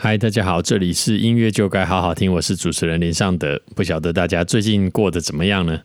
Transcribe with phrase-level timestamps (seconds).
[0.00, 3.60] 嗨，大家好，这里是音乐就该好好听，我是主持人林尚德。
[3.74, 5.82] 不晓得大家最近过得怎么样呢？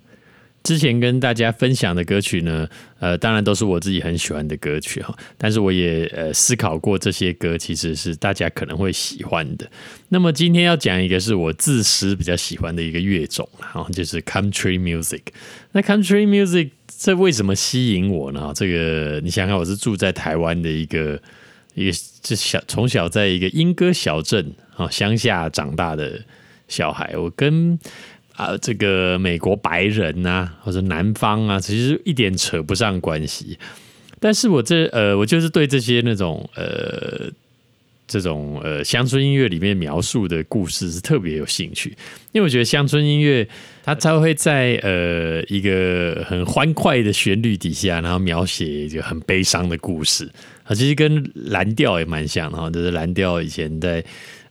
[0.61, 5.17] 之前跟大家分享的歌曲呢，呃，当然都是我自己很喜欢的歌曲哈。
[5.35, 9.67] 但是我也呃思考过，这些歌其实是大家可能会喜欢的。
[10.09, 15.21] 那么今天要讲一个是我自私比较喜欢的一个乐种，然后就是 Country Music。
[15.71, 16.69] 那 Country Music
[16.99, 18.51] 这为什么吸引我呢？
[18.55, 21.19] 这个你想想，我是住在台湾的一个。
[21.73, 26.21] 一个这小从小在一个莺歌小镇啊乡下长大的
[26.67, 27.77] 小孩，我跟
[28.35, 33.57] 啊这个美国白人呐或者南方啊，其实一点扯不上关系。
[34.19, 37.29] 但是我这呃，我就是对这些那种呃
[38.13, 41.89] 这种呃乡村音乐里面描述的故事是特别有兴趣，
[42.31, 43.47] 因为我觉得乡村音乐
[43.83, 50.29] 它才会在呃一个很欢快的旋律底下，然后描写一个很悲伤的故事。
[50.65, 54.03] 啊，其实跟蓝调也蛮像哈，就是蓝调以前在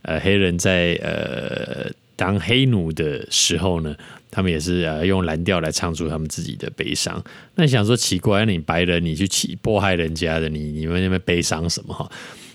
[0.02, 3.95] 呃黑人在呃当黑奴的时候呢，
[4.30, 7.23] 他们也是呃用蓝调来唱出他们自己的悲伤。
[7.54, 12.10] 那你想说奇怪，你白人你去起迫害人家的，你你们那边悲伤什么？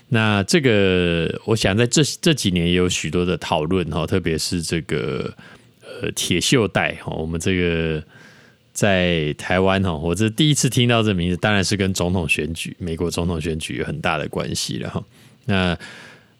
[0.08, 5.32] 那这个我想在这这几年也有许多的讨论哈，特别是这个
[5.82, 8.02] 呃铁锈带哈，我们这个。
[8.70, 15.04] 在台湾哈，我这第一次听到这名字，当然是跟总统选举、美国总统选举有很大的关系了哈。
[15.46, 15.76] 那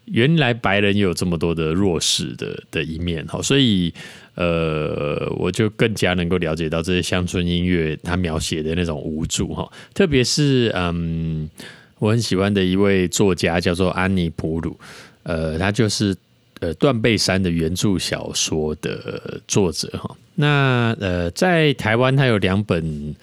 [0.05, 3.93] 原来白人也有这么多的弱势的的一面哈，所以
[4.37, 9.69] 呃，我就更加能够了解到这些乡村音乐它描写的那种无助哈。
[9.93, 11.51] 特别是嗯，
[11.99, 14.79] 我很喜欢的一位作家叫做安妮普鲁，
[15.25, 16.17] 呃，他就是
[16.61, 20.17] 呃断背山的原著小说的作者哈。
[20.37, 23.15] 那呃，在台湾，他有两本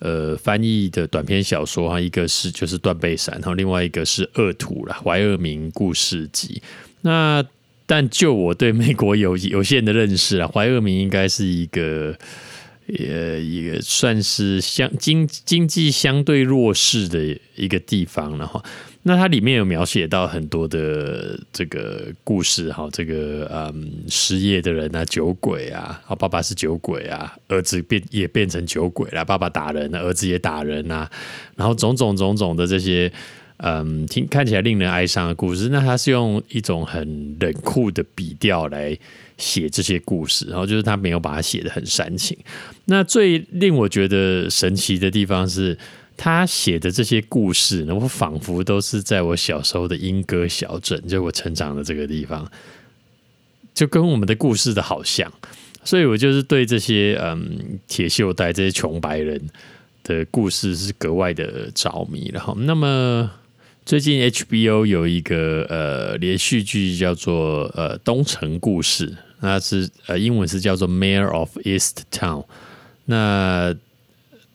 [0.00, 6.62] 呃翻译的短篇小说哈，一个是就是《断背山》，然后另外一个是《恶徒》了，《怀俄明故事集》。
[7.00, 7.42] 那
[7.86, 12.14] 但就我对美国有有限的认识啊，怀俄明应该是一个
[12.98, 18.62] 也一个算是相经经济相对弱势的一个地方了哈。
[19.02, 31.10] 那它里面有描写到很多的这个故事哈，这个嗯失业的人啊，酒鬼啊，啊爸爸是酒鬼啊，儿子变也变成酒鬼了，爸爸打人，儿子也打人啊，
[31.56, 33.10] 然后种种种种的这些
[33.56, 38.94] 嗯听看起来令人哀伤的故事，那他是用一种很冷酷的笔调来
[39.40, 42.38] 写这些故事，然后就是他没有把它写的很煽情。
[42.84, 45.76] 那最令我觉得神奇的地方是。
[46.22, 52.46] 他写的这些故事呢，我仿佛都是在我小时候的莺歌小镇，就我成长的这个地方，
[53.72, 55.32] 就跟我们的故事的好像，
[55.82, 59.40] 所以我就是对这些嗯铁锈带这些穷白人
[60.04, 62.54] 的故事是格外的着迷了哈。
[62.58, 63.30] 那么
[63.86, 72.44] 最近 HBO 有一个呃连续剧叫做呃东城故事，那是呃英文是叫做 Mayor of East Town，
[73.04, 73.74] 那。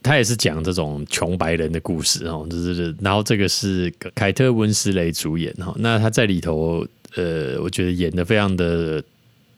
[0.03, 6.85] 他也是讲这种穷白人的故事哦，就是然后这个是凯特温斯雷主演哈，那他在里头
[7.15, 9.03] 呃，我觉得演的非常的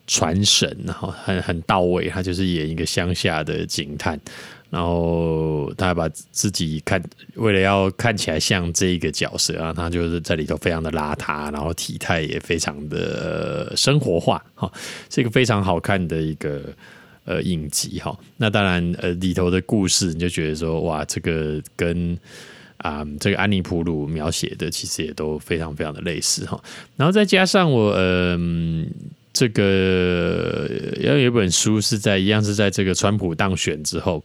[0.08, 4.18] 传神，然后很很到位，他就是演一个乡下的警探，
[4.70, 7.02] 然后他把自己看
[7.36, 14.72] 为了要看起来像这一个角色啊，他就是在里头非常的邋遢，然后体态也非常的生活化哈，
[15.10, 16.62] 是一个非常好看的一个。
[17.30, 22.18] 呃，影集哈，那当然，呃，里头的故事你就觉得说，哇，这个跟
[22.78, 26.58] 啊，这个安妮普鲁描写的其实也都非常非常的类似哈。
[26.96, 28.90] 然后再加上我，嗯，
[29.34, 30.70] 这个
[31.02, 34.24] 要有一本书是在一样是在这个川普当选之后，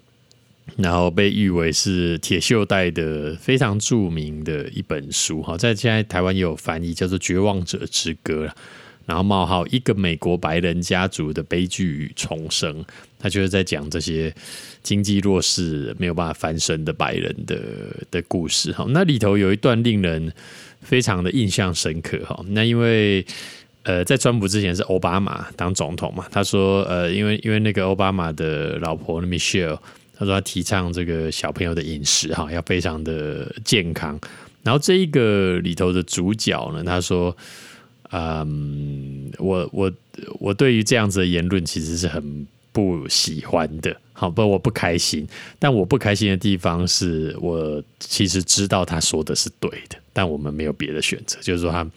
[0.77, 8.47] 然后被誉为是铁锈带的非常著名的一本书哈，在现在台湾也有翻译，叫做《绝望者之歌》。
[9.05, 12.85] 然后冒号一个美国白人家族的悲剧与重生，
[13.19, 14.33] 他就是在讲这些
[14.81, 17.59] 经济弱势没有办法翻身的白人的
[18.13, 18.87] 的故事哈。
[18.91, 20.33] 那里头有一段令人
[20.83, 22.45] 非常的印象深刻哈。
[22.51, 23.27] 那因为
[23.83, 29.81] 呃，在川普之前是奥巴马当总统嘛，他说呃，因为因为那个奥巴马的老婆 Michelle，
[30.23, 34.19] 他说他提倡这个小朋友的饮食哈要非常的健康。
[34.63, 37.37] 然后这一个里头的主角呢，他说。
[38.15, 39.91] 嗯，我我
[40.39, 44.47] 我对于这样子的言论其实是很不喜欢的，好不？
[44.47, 45.27] 我不开心，
[45.59, 51.91] 但我不开心的地方是我其实知道他说的是对的，但我们没有别的选择，就是说他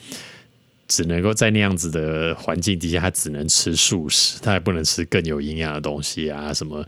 [0.88, 6.86] 只能够在那样子的环境底下，他只能吃素食，他也不能吃更有营养的东西啊，什么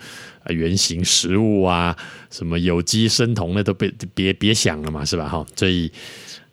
[0.48, 1.96] 原形食物啊，
[2.30, 5.28] 什么有机生酮那都别别别想了嘛，是吧？
[5.28, 5.92] 哈，所以。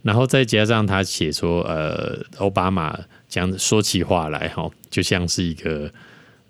[0.02, 2.94] 然后再加上他写说，呃，奥巴马
[3.26, 5.90] 讲说起话来哈，就像是一个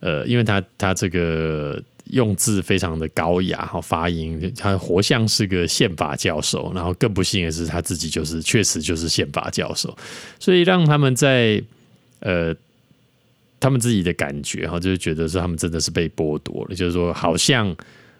[0.00, 1.80] 呃，因为他他这个
[2.10, 9.96] 用字非常的高雅哈，发音他活像是个宪法教授，然后更不幸的是他自己就是确实就是宪法教授，
[10.38, 11.62] 所以让他们在
[12.20, 12.54] 呃
[13.58, 17.76] 他们自己的感觉哈，就是觉得说他们真的是被剥夺了，就是说好像。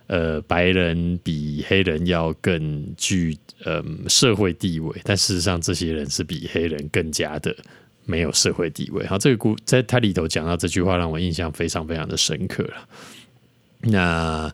[0.06, 3.34] 呃，白人比黑人要更具
[3.64, 7.56] 呃社会地位，但事实上，这些人是比黑人更加的
[8.04, 9.06] 没有社会地位。
[9.06, 12.86] 好，这个故在他里头讲到这句话，让我印象非常非常的深刻了。
[13.86, 14.52] 那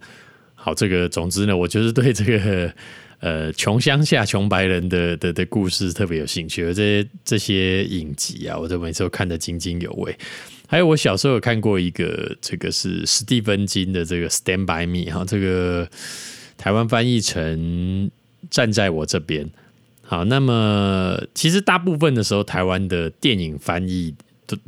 [0.55, 2.73] 好，这个总之呢，我就是对这个
[3.21, 10.17] 呃穷乡下穷白人的的的故事特别有兴趣，而这些这些影集啊，我都每次都看得津津有味。
[10.69, 15.89] 还有我小时候有看过一个，这个是史蒂芬金的这个《Stand by Me》哈，这个
[16.57, 18.09] 台湾翻译成
[18.51, 19.47] 《站在我这边》。
[20.03, 24.15] 好，那么其实大部分的时候，台湾的电影翻译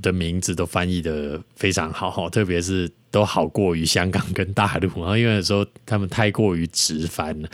[0.01, 7.49] 的名字都翻译的非常好，特别是都好过于香港跟大陆然后，因为有时候他们太过于直翻了。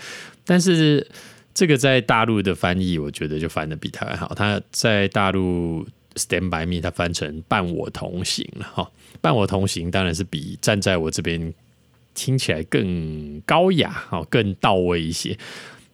[0.44, 1.06] 但是
[1.52, 4.32] 这个在大陆的翻译，我觉得就翻的比台湾好。
[4.34, 5.86] 他在大陆。
[6.14, 8.90] Stand by me，他翻成伴我同行了哈。
[9.20, 11.54] 伴我同行当然是比站在我这边
[12.12, 15.38] 听起来更高雅哈，更到位一些。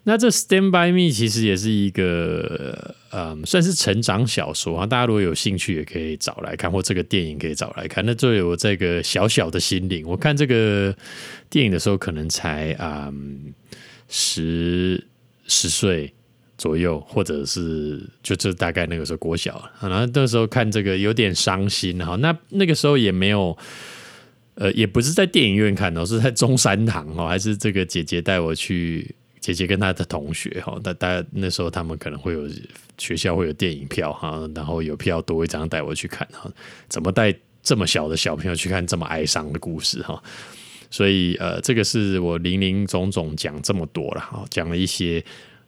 [0.05, 4.87] 那这 Stand by me 其实也是一个嗯，算是成长小说啊。
[4.87, 8.05] 大家如果有兴趣，也可以找来看，或这个电影可以找来看。
[8.06, 10.97] 那作为我这个小小的心灵，我看这个
[11.51, 13.53] 电影的时候，可能才嗯
[14.09, 15.05] 十
[15.47, 16.15] 十岁。
[16.56, 22.15] 左右，或者是就这大概那个时候国小，然后那时候看这个有点伤心哈。
[22.21, 23.59] 那那个时候也没有，
[24.55, 29.12] 呃，也不是在电影院看的，是在中山堂哦，还是这个姐姐带我去，
[29.44, 32.49] 姐姐跟她的同学哈，那大家那时候他们可能会有
[32.96, 36.50] 学校会有电影票哈，然后有票多一张带我去看哈。
[36.88, 40.23] 怎么带这么小的小朋友去看这么哀伤的故事哈？
[40.91, 45.23] 所以呃，这个是我零零总总讲这么多了哈，讲了一些。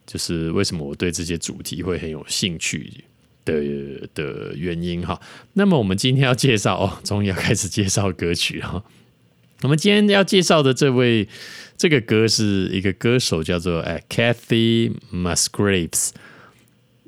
[0.07, 2.89] 就是为什么我对这些主题会很有兴趣
[3.43, 3.53] 的
[4.13, 5.19] 的原因哈。
[5.51, 8.81] 那么我们今天要介绍哦，终于要开始介绍歌曲哈。
[9.63, 11.27] 我们今天要介绍的这位
[11.77, 16.11] 这个歌是一个歌手叫做哎 Kathy Musgraves，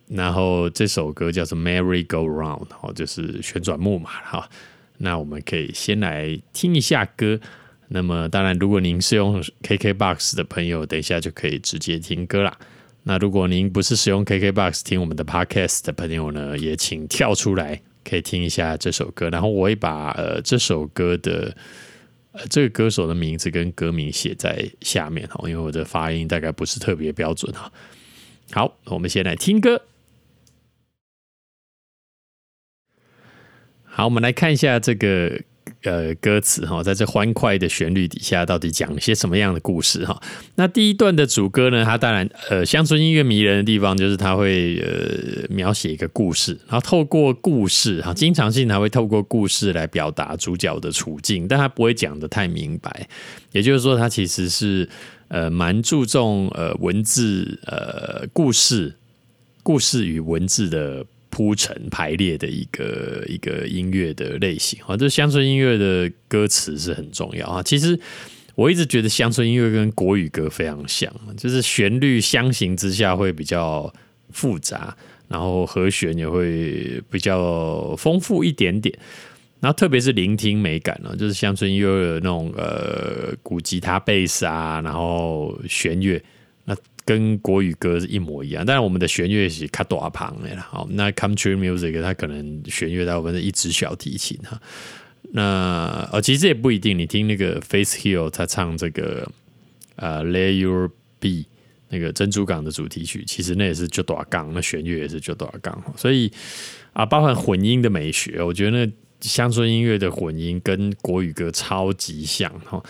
[0.07, 4.49] 然后这首歌叫做 Merry Go Round，哦，就是旋转木马哈。
[4.97, 7.39] 那我们可以先来听一下歌。
[7.89, 12.57] 那么当然，如果您是用 KKBOX 的朋友，等一下就可以直接听歌啦。
[13.03, 19.29] 那如果您不是使用 KKBOX 听我们的 Podcast 的朋友呢，也请跳出来可以听一下这首歌。
[19.29, 21.55] 然后我会把呃这首歌的
[22.31, 27.71] 呃这个歌手的名字跟歌名写在下面哦，因为我的发音大概不是特别标准哈。
[28.51, 29.83] 好，我们先来听歌。
[33.83, 35.41] 好，我们来看一下这个。
[35.83, 40.21] 呃，歌词哈，在这欢快的旋律底下，到底讲一些什么样的故事哈？
[40.55, 53.07] 那第一段的主歌呢，它当然呃，乡村音乐迷人的地方就是它会呃描写一个故事，然后透过故事哈，经常性还会透过故事来表达主角的处境，但它不会讲的太明白，
[53.53, 54.89] 也就是说，它其实是
[55.29, 58.93] 呃蛮注重呃文字呃故事
[59.63, 61.05] 故事与文字的。
[61.39, 67.63] 铺陈排列的一个一个音乐的类型啊，这乡村音乐的歌词是很重要啊。
[67.63, 67.97] 其实
[68.55, 73.89] 我一直觉得乡村音乐跟国语歌非常像，就是旋律相形之下会比较
[74.31, 74.93] 复杂，
[75.29, 78.93] 然后和弦也会比较丰富一点点。
[79.61, 86.21] 然后特别是聆听美感呢，就是乡村音乐的那种呃古吉他、贝斯啊，然后弦乐
[86.65, 86.75] 那。
[87.09, 90.67] 跟国语歌是一模一样，但是我们的弦乐是卡多旁的啦。
[90.69, 94.61] 好，那 country music 它可能弦乐大部分是一支小提琴哈。
[95.31, 96.95] 那呃，其实也不一定。
[96.95, 99.27] 你听那个 Face Hill 他唱这个
[99.95, 101.45] 呃 Lay Your Be
[101.89, 105.83] 那个珍珠港的主题曲，其实那也是就多杠，那弦乐也是就多杠。
[105.97, 106.31] 所以
[106.93, 112.83] 啊，包含混音的美学，我觉得那乡村音乐的混音跟国语歌超级像哈。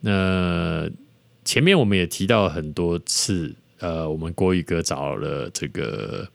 [0.00, 0.86] 那
[1.42, 3.54] 前面我们也提到很多次。
[3.82, 6.26] 呃，我们国语歌找了这个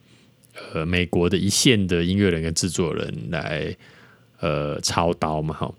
[0.74, 3.74] 呃美国的一线的音乐人跟制作人来
[4.42, 5.74] 呃操刀嘛，哈。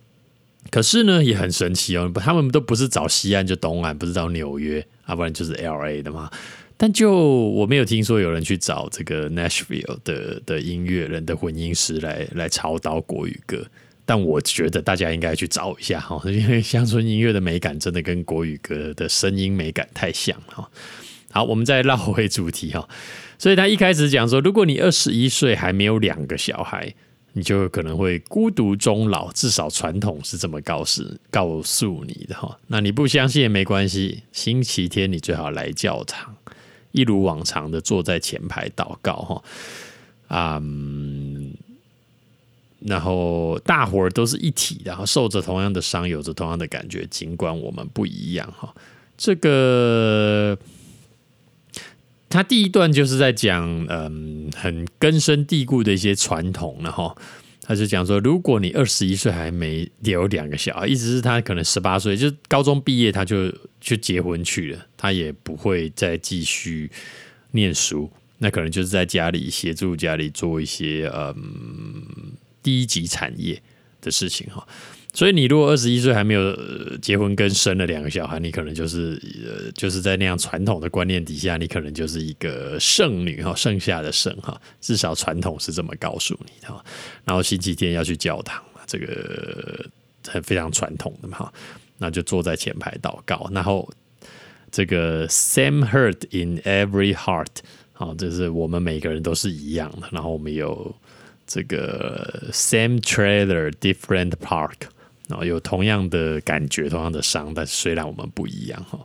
[0.70, 6.30] 可是呢，也很神奇哦，他们都不是找西岸就东岸，不是找纽约，要不然就是 L A 的嘛。
[6.78, 13.62] 但就我没有听说有人去找这个 Nashville 的的音乐人的混音师来来操刀国语歌。
[14.06, 20.66] 但我觉得大家应该去找一下哈，因为乡村音乐的美感真的跟国语歌的声音美感太像哈。
[21.30, 22.88] 好，我们再绕回主题哈。
[23.38, 26.92] 所以他一开始讲说，如果你二十一岁还没有两个小孩，
[27.34, 29.30] 你就可能会孤独终老。
[29.32, 32.58] 至少传统是这么告示告诉你的哈。
[32.66, 36.34] 那你不相信也没关系，星期天你最好来教堂，
[36.92, 39.42] 一如往常的坐在前排祷告哈。
[40.28, 40.60] 啊，
[42.80, 48.74] 然后大伙儿都是一体的，然后受着同样的伤，有着同样的感觉，尽管我们不一样哈。
[49.16, 50.58] 这个。
[52.28, 57.16] 他第一段就是在讲，嗯，很根深蒂固的一些传统，然后
[57.62, 66.90] 他就讲说，如果你二十一岁还没有两个小孩，意思是他可能十八岁就高中毕业，他就去结婚去了，他也不会再继续
[67.52, 72.02] 念书，那可能就是在家里协助家里做一些嗯
[72.62, 73.62] 低级产业
[74.00, 74.66] 的事情哈。
[75.14, 76.54] 所以你如果二十一岁还没有
[76.98, 86.68] 结婚跟生了两个小孩，你可能就是呃，就是在那样传统的观念底下，你可能就是一个剩女哈，剩下的剩哈，至少传统是这么告诉你的。
[87.24, 89.84] 然后星期天要去教堂这个
[90.28, 91.52] 很非常传统的嘛哈，
[91.96, 93.50] 那就坐在前排祷告。
[93.52, 93.90] 然后
[94.70, 97.46] 这个 same hurt in every heart，
[97.94, 100.08] 好，就是我们每个人都是一样的。
[100.12, 100.94] 然后我们有
[101.46, 104.74] 这个 same trailer different park。
[105.28, 108.98] 然后有同样的感觉，同样的伤，但虽然我们不一样哈，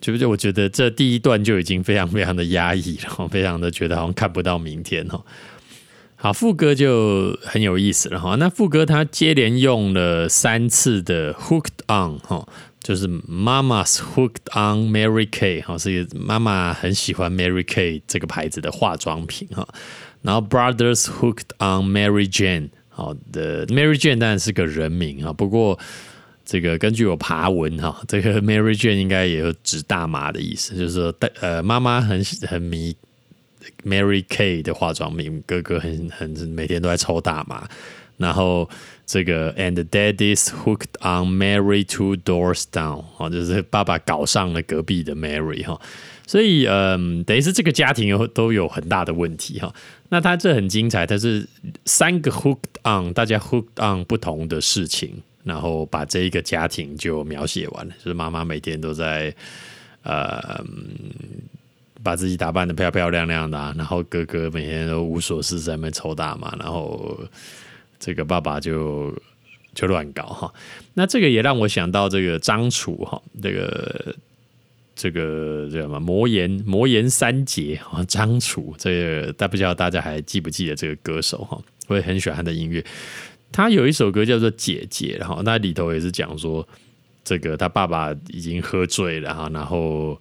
[0.00, 5.24] 就不就我觉得这第一段就已经非常非常的压抑了，非常的觉得好像看不到明天哈。
[6.16, 8.34] 好，副歌就很有意思了哈。
[8.34, 12.48] 那副歌他接连用了三次的 hooked on 哈，
[12.82, 19.68] 就是 Mama's hooked on Mary Kay 哈，是妈妈很喜欢 Mary Kay 这个牌子的化妆品哈。
[20.22, 22.70] 然后 Brothers hooked on Mary Jane。
[22.96, 25.76] 好的，Mary Jane 当然是个人名啊，不过
[26.44, 32.96] 这个根据我爬文哈，这个 Mary Jane 应该也有指大麻的意思，就是说，呃，妈妈很很迷
[33.84, 37.68] Mary Kay 的化妆品，哥哥很很每天都在抽大麻，
[38.16, 38.68] 然后
[39.06, 45.80] 这个 And Daddy's hooked on Mary two doors down，哦，就是爸爸搞上了隔壁的 Mary 哈。
[46.26, 49.74] 所以，嗯，等于是这个家庭有都有很大的问题哈。
[50.08, 51.46] 那他这很精彩，他是
[51.84, 57.92] 三个 hooked on，大家 hooked on 不同的事情，然后把这一个家庭就描写完了。
[57.98, 59.34] 就是妈妈每天都在
[60.02, 60.64] 呃
[62.02, 67.18] 把自己打扮的漂漂亮亮的，然后哥哥每天都无所事事在那抽大麻，然后
[68.04, 69.14] 这个爸爸就
[69.74, 70.54] 就乱搞哈。
[70.94, 74.14] 那这个也让我想到这个张楚哈，这个。
[74.96, 75.98] 这个叫什么？
[75.98, 81.60] 魔岩魔岩三杰啊，张楚，这个但不知道大家还记不记得这个歌手哈？
[81.88, 82.84] 我也很喜欢他的音乐。
[83.50, 86.64] 他有一首歌叫做《姐姐》，然后那里头也是讲说，
[87.24, 90.16] 这个他爸爸已经喝醉了哈，然后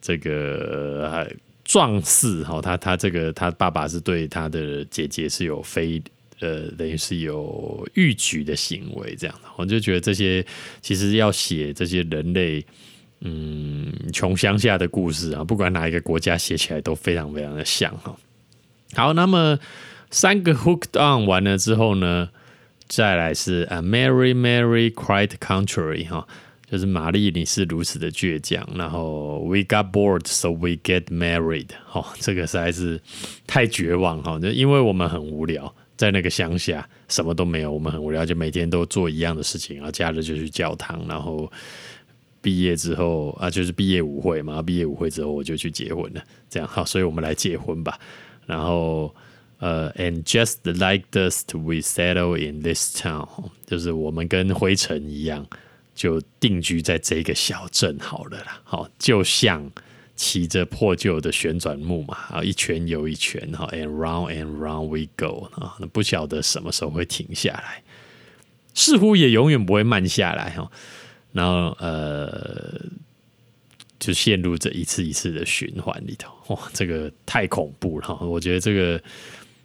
[0.00, 1.28] 这个
[1.64, 6.00] 壮士哈，他他这个他爸爸是对他的姐姐是有非
[6.42, 9.48] 呃，等于是有欲举的行为这样的。
[9.56, 10.44] 我就觉得这些
[10.82, 12.62] 其实要写这些人类。
[13.24, 18.16] 嗯，穷乡下的故事啊，不管哪一个国家写起来都非常非常的像哈。
[18.94, 19.56] 好，那么
[20.10, 22.30] 三个 hook down 完了之后呢，
[22.88, 26.26] 再来是啊，Mary Mary quite contrary 哈，
[26.68, 33.00] 就是玛丽你是如此的倔强，然后 We got bored so we get married 哈，这个实在是
[33.46, 35.72] 太绝望哈，就因为我们很无聊，
[36.02, 41.48] 在那个乡下什么都没有，我们很无聊，就每天都做一样的事情，然后假日就去教堂，然后。
[42.44, 44.60] 毕业之后啊，就是毕业舞会嘛。
[44.60, 46.20] 毕业舞会之后，我就去结婚了。
[46.50, 47.96] 这样好，所以我们来结婚吧。
[48.46, 49.14] 然后
[49.58, 53.28] 呃，and just like dust we settle in this town，
[53.64, 55.46] 就是我们跟灰尘一样，
[55.94, 58.60] 就定居在这个小镇好了啦。
[58.64, 59.70] 好，就像
[60.14, 67.82] 骑着破旧的旋转木马啊，一圈又一圈哈，and round and round we go 啊，那不晓得什么时候会停下来，
[68.74, 70.70] 似乎也永远不会慢下来哈。
[71.32, 72.78] 然后呃，
[73.98, 78.18] 就陷入这一次一次的循环里头，哇，这个太恐怖了！
[78.20, 79.02] 我觉得这个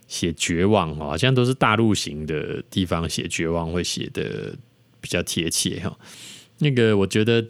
[0.07, 4.55] 写绝望好像都是大陆型的地方写绝望会写的
[5.01, 5.97] 比较贴切哈。
[6.59, 7.45] 那个我觉得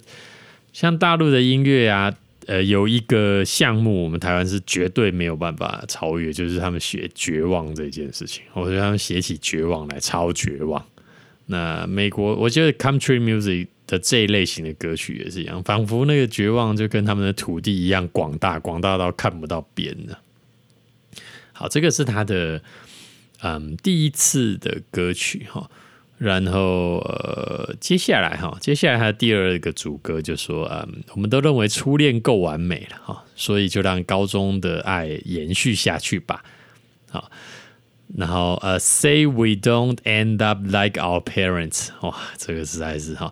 [0.73, 2.11] 像大陆的音乐啊，
[2.47, 8.43] 呃，有一个项目我们台湾是绝对没有办法超越，就是他们写绝望这件事情。
[8.53, 10.83] 我觉得他们写起绝望来超绝望。
[11.45, 13.67] 那美国，我觉得 country music。
[13.87, 20.17] 的这一类型的歌曲也是一样，仿佛那个绝望就跟他们的土地一样广大，广大到看不到边的。
[21.53, 22.61] 好，这个是他的
[23.41, 25.71] 嗯第一次的歌曲哈，
[26.17, 36.43] 然后呃，接下来哈，接下来他第二个主歌就说嗯，我们都认为初恋够完美了哈，所以就让高中的爱延续下去吧。
[37.09, 37.29] 好，
[38.15, 43.31] 然后呃，Say we don't end up like our parents，哇，这个实在是哈。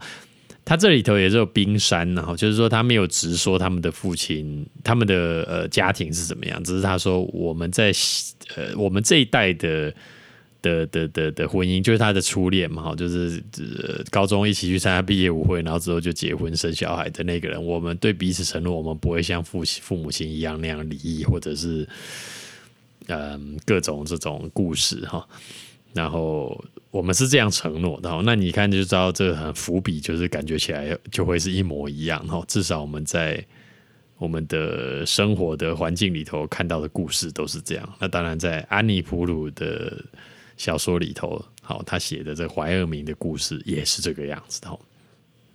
[0.63, 7.91] 他这里头也是有冰山，然后就是说他没有直说他们的父亲、他们的呃家庭是怎么样，只是他说我们在
[8.55, 9.93] 呃我们这一代的
[10.65, 13.43] 的的的的婚姻就是他的初恋嘛，就是
[14.09, 21.87] 高中一起去参加毕业舞会，然后之后就结婚生小孩的那个人，我们对彼此承诺，我们不会像父父母亲一样那样离异，或者是
[23.07, 25.27] 嗯各种这种故事哈。
[25.93, 26.59] 然后
[26.91, 32.25] 我们是这样承诺的，那你看就知道这很伏笔，就是感觉起来就会是一模一样。
[32.27, 33.41] 哈，至少我们在
[34.17, 37.93] 我们的生活的环境里头看到的故事都是这样。
[37.99, 40.03] 那当然，在安妮普鲁的
[40.57, 44.69] 小说里头，好，他写的这怀俄明的故事也是这个样子的。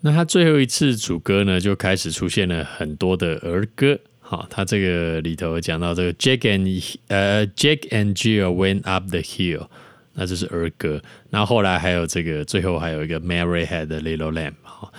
[0.00, 3.99] 那他最后一次主歌呢，就开始出现了很多的儿歌。
[4.21, 9.66] 好，他这个里头讲到这个 Jack and 呃 Jack and Jill went up the hill。
[10.12, 14.92] 那就是儿歌，那后来还有这个，最后还有一个 Mary had a little lamb 哈，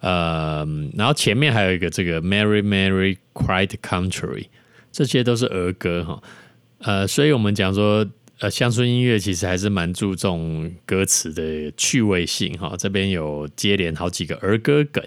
[0.00, 4.46] 呃，然后前面还有一个这个 Mary Mary Quiet Country，
[4.90, 6.22] 这些都是儿歌哈，
[6.78, 8.04] 呃，所以我们讲说，
[8.40, 15.02] 呃，乡村音乐其实还是蛮注重歌词的趣味性哈，这边有接连好几个儿歌梗，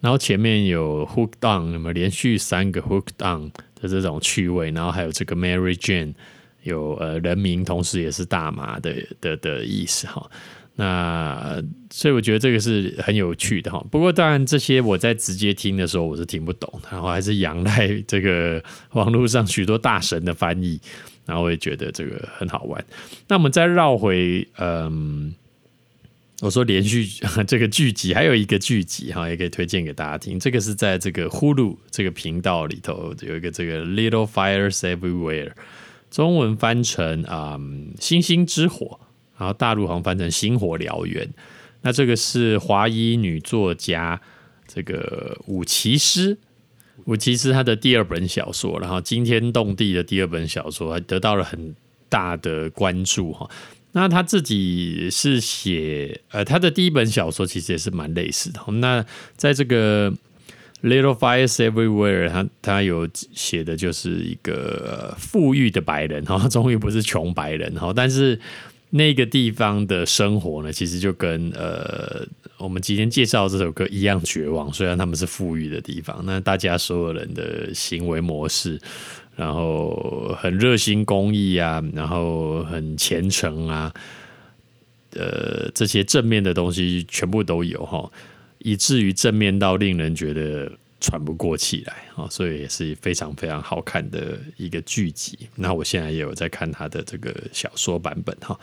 [0.00, 6.14] 然后前面有 Hook Down，那么连续三个 Hook Down 的这种趣味，然后还有这个 Mary Jane。
[6.62, 10.30] 有呃人名，同时也是大麻的的的意思哈。
[10.76, 13.82] 那所以我觉得这个是很有趣的哈。
[13.90, 20.78] 不过当然这些我在直接听的时候我是听不懂，然后还是仰赖这个网络上许多大神的翻译，
[21.30, 22.84] 然后我也觉得这个很好玩。
[23.28, 25.32] 那我们再绕回嗯，
[26.40, 27.06] 我说连续
[27.46, 30.40] 这个剧集还有一个剧集哈，也可以推荐给大家听。
[30.40, 35.52] 这个是在这个呼噜这个频道里头有一个这个 Little Fires Everywhere。
[36.10, 37.56] 中文翻成啊，
[38.00, 38.98] 星星之火，
[39.38, 41.32] 然后大陆好像翻成星火燎原。
[41.82, 44.20] 那这个是华裔女作家
[44.66, 46.36] 这个武其师，
[47.10, 51.74] 我其实他的第二本小说，然后惊天动地的第二本小说，还得到了很
[52.08, 53.50] 大的关注哈。
[53.92, 58.60] 那他自己是写呃，他的第一本小说其实也是蛮类似的。
[58.74, 59.04] 那
[59.36, 60.12] 在这个。
[60.82, 68.40] Little fires everywhere，他他有写的就是一个富裕的白人哈，终于不是穷白人哈，但是
[68.90, 72.26] 那个地方的生活呢，其实就跟呃
[72.58, 74.72] 我们今天介绍这首歌一样绝望。
[74.72, 78.80] 虽然他们是富裕的地方，那大家所有人的行为模式，
[79.36, 83.94] 然后很热心公益啊，然后很虔诚啊，
[85.14, 88.10] 呃，这些正面的东西全部都有哈。
[88.58, 95.38] 以至于正面到令人觉得喘不过气来啊，所以也是非常非常好看的一个剧集。
[95.56, 98.58] 那我现在也有在看他的这个小说版本哈，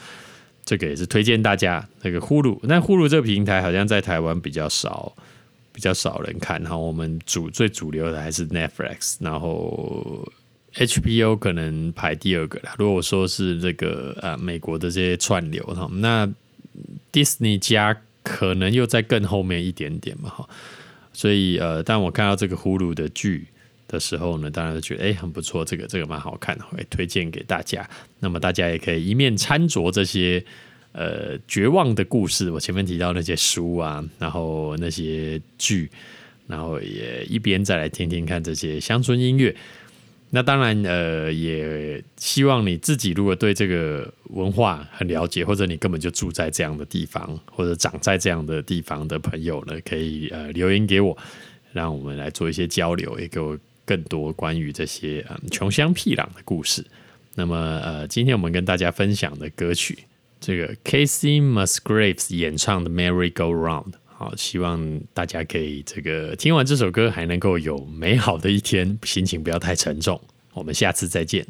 [0.64, 1.88] 这个也是推荐大家。
[2.02, 5.16] 那个呼噜，那呼噜这个平台好像在台湾比较少，
[5.74, 6.78] 比较少人看哈。
[6.78, 10.32] 我们主最主流的还是 Netflix，然后
[10.76, 12.76] HBO 可能排第二个啦。
[12.78, 16.32] 如果说是这个呃美国的这些串流哈，那
[17.12, 17.98] Disney 加。
[18.30, 20.50] 可能又在更后面一点点嘛哈，
[21.18, 23.48] 所以呃，当我看到这个呼噜的剧
[23.88, 27.90] 的时候呢，当然觉得哎很不错，这个这个蛮好看的，会推荐给大家。
[28.20, 30.46] 那么大家也可以一面参酌这些
[30.92, 35.90] 呃绝望的故事，我前面提到那些书啊，然后那些剧，
[36.46, 39.56] 然后也一边再来听听看这些乡村音乐。
[40.30, 51.18] 那当然，呃，也希望你自己如果对这个文化很了解，或者你根本就住在这样的地方，或者长在这样的地方的朋友呢，可以呃留言给我，
[51.72, 56.86] 让我们来做一些交流，也给我更多关于这些嗯穷乡僻壤的故事。
[57.36, 59.98] 那么，呃，今天我们跟大家分享的歌曲，
[60.42, 63.92] 这个 Casey Musgraves 演唱的《Merry Go Round》。
[64.20, 70.20] 好，希望大家可以这个听完这首歌，还能够有美好的一天，心情不要太沉重。
[70.56, 71.46] 我们下次再见。